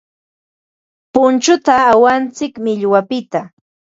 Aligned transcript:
Punchuta 1.13 1.73
awantsik 1.91 2.53
millwapiqta. 2.63 3.41